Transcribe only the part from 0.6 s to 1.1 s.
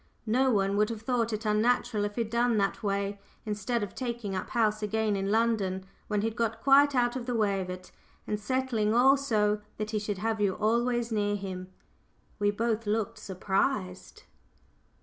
would have